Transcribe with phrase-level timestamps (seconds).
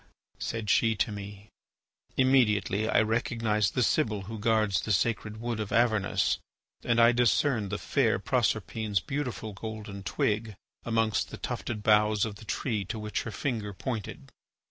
[0.39, 1.51] said she to me.
[2.17, 6.39] Immediately I recognised the Sibyl who guards the sacred wood of Avernus,
[6.83, 12.45] and I discerned the fair Proserpine's beautiful golden twig amongst the tufted boughs of the
[12.45, 14.31] tree to which her finger pointed.